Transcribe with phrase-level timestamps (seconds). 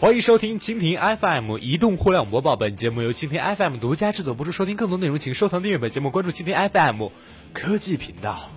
[0.00, 4.52] 欢迎收听蜻蜓 FM 移动互联网播报，本节目由蜻蜓 FM 独家制作播出。
[4.52, 7.08] 收听更多内容，请收藏订阅本节目，关注蜻蜓 FM
[7.52, 8.48] 科技频道，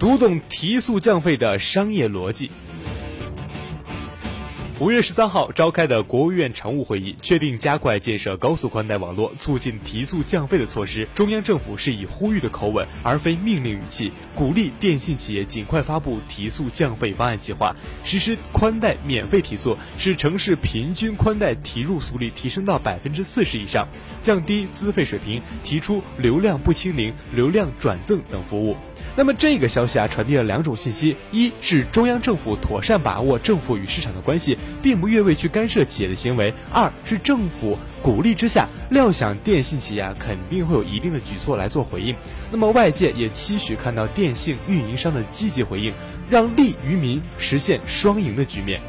[0.00, 2.50] 读懂提速降费的商业逻辑。
[4.82, 11.06] 五月十三号召开的国务院常务会议确定加快建设高速宽带网络、促进提速降费的措施。
[11.14, 23.86] 中央政府是以呼吁的口吻，而非命令语气，鼓励电信企业尽快发布提速降费方案计划，实施宽带免费提速，使城市平均宽带提入速率提升到百分之四十以上，
[24.20, 28.76] 降低资费水平，提出流量不清零、流量转赠等服务。
[29.14, 34.58] 那么这个消息啊，传递了两种信息：一是中央政府妥善把握政府与市场的关系。
[34.80, 36.54] 并不越位去干涉企业的行为。
[36.70, 42.14] 二是政府鼓励之下，料想电信企业肯定会有一定的举措来做回应。
[42.50, 45.92] 那么外界也期许看到电信运营商的积极回应，
[46.30, 48.80] 让利于民实现双赢的局面。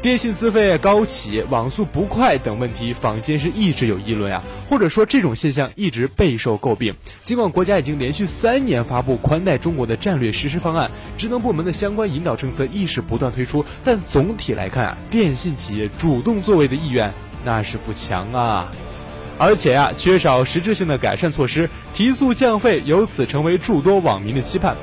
[0.00, 6.94] 电信资费高企、网速不快等问题，坊间是一直有议论啊，或者说这种现象一直备受诟病。
[7.24, 17.12] 尽管国家已经连续三年发布宽带中国的战略实施方案，职能部门的相关引导政策亦是不断推出，但总体来看啊，电信企业主动作为的意愿
[17.44, 18.70] 那是不强啊，
[19.36, 24.76] 而且啊，缺少实质性的改善措施，提速降费由此成为诸多网民的期盼。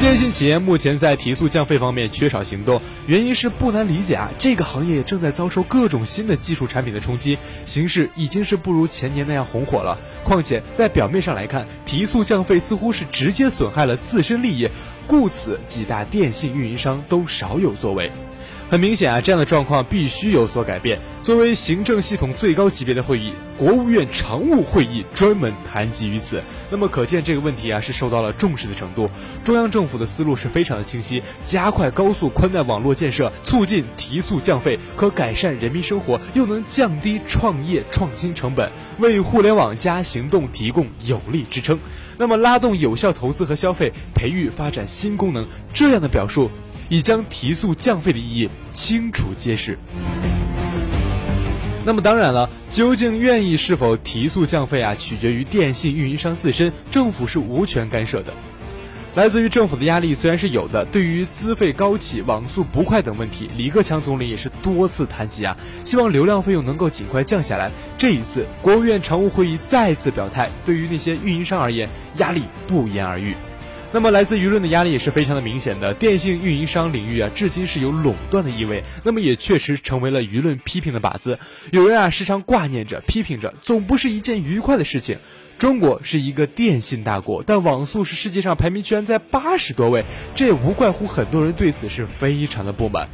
[0.00, 9.98] 电信企业目前在提速降费方面缺少行动，原因是不难理解啊，这个行业正在遭受各种新的技术产品的冲击，形势已经是不如前年那样红火了。
[10.24, 14.68] 况且在表面上来看，提速降费似乎是直接损害了自身利益，
[15.06, 18.10] 故此几大电信运营商都少有作为。
[18.70, 20.98] 很明显啊，这样的状况必须有所改变。
[21.22, 26.42] 作为行政系统最高级别的会议，国务院常务会议专门谈及于此。
[26.70, 29.08] 那么可见这个问题啊是受到了重视的程度。
[29.42, 41.78] 中央政府的思路是非常的清晰，加快高速宽带网络建设，促进提速降费，可改善人民生活，又能降低创业创新成本，为互联网加行动提供有力支撑。
[42.18, 46.50] 那么拉动有效投资和消费，培育发展新功能，这样的表述。
[46.88, 49.78] 已将提速降费的意义清楚揭示。
[51.84, 58.34] 那么当然了，究竟愿意是否提速降费啊，取决于电信运营商自身，政府是无权干涉的。
[59.14, 67.70] 来自于政府的压力虽然是有的，对于资费高企、网速不快等问题，李克强总理也是多次谈及啊，希望流量费用能够尽快降下来。
[67.96, 71.88] 这一次，国务院常务会议再次表态，对于那些运营商而言，
[72.18, 73.34] 压力不言而喻。
[73.90, 75.94] 那么，来自舆论的压力也是非常的明显的。
[75.94, 81.38] 电信运营商领域啊，至今是有垄断的意味，那么也确实成为了舆论批评的靶子。
[81.70, 85.18] 有人啊，时常挂念着、批评着，总不是一件愉快的事情。
[85.56, 90.04] 中国是一个电信大国，但网速是世界上排名居然在八十多位，
[90.36, 93.08] 这也无怪乎很多人对此是非常的不满。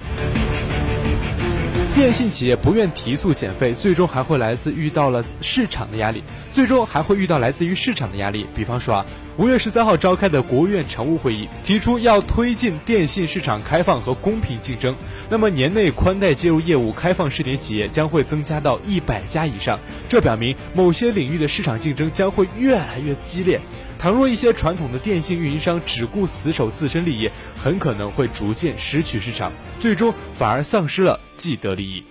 [1.94, 8.48] 电信企业不愿提速减费，最终还会来自遇到了市场的压力，最终还会遇到来自于市场的压力。
[8.52, 9.06] 比方说啊，
[9.36, 14.96] 五月十三号召开的国务院常务会议提出要推进电信市场开放和公平竞争，
[15.30, 19.78] 那么年内宽带接入业务开放试点企业将会增加到一百家以上，
[20.08, 23.60] 这表明某些领域的市场竞争将会越来越激烈。
[23.98, 32.04] 倘若一些传统的电信运营商只顾死守自身利益，很可能会逐渐失去市场，最终反而丧失了既得利益。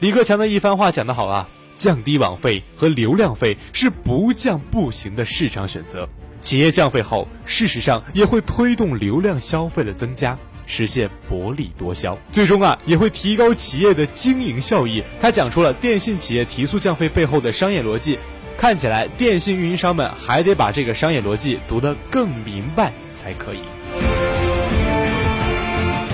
[0.00, 6.08] 李克强的一番话讲得好啊，降低网费和流量费是不降不行的市场选择。
[6.40, 15.02] 企业降费后，事实上也会推动流量消费的增加，实现薄利多销，最终啊也会提高企业的经营效益。
[15.20, 18.18] 他讲出了电信企业提速降费背后的商业逻辑。
[18.56, 23.60] 看起来，电信运营商们还得把这个商业逻辑读得更明白才可以。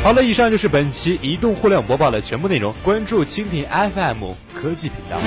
[0.03, 2.72] 好了，以上就是本期移动互联网播报的全部内容。
[2.82, 5.19] 关注蜻蜓 FM 科技频道。